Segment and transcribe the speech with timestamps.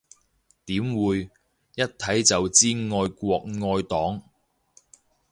[0.65, 1.29] 點會，
[1.75, 4.23] 一睇就知愛國愛黨